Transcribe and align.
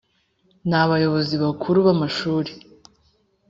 n 0.69 0.71
abayobozi 0.81 1.35
bakuru 1.43 1.77
b 1.85 1.87
amashuri 1.93 2.51